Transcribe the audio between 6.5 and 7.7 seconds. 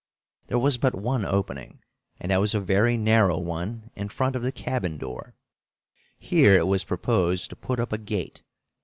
it was proposed to